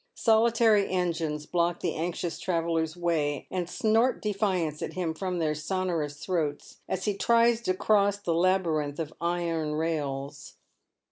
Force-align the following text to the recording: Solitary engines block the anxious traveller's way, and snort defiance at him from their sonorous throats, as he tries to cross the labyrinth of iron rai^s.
Solitary 0.15 0.89
engines 0.89 1.45
block 1.45 1.79
the 1.81 1.93
anxious 1.93 2.39
traveller's 2.39 2.97
way, 2.97 3.45
and 3.51 3.69
snort 3.69 4.19
defiance 4.19 4.81
at 4.81 4.93
him 4.93 5.13
from 5.13 5.37
their 5.37 5.53
sonorous 5.53 6.17
throats, 6.25 6.79
as 6.89 7.05
he 7.05 7.13
tries 7.15 7.61
to 7.61 7.75
cross 7.75 8.17
the 8.17 8.33
labyrinth 8.33 8.97
of 8.97 9.13
iron 9.21 9.73
rai^s. 9.73 10.53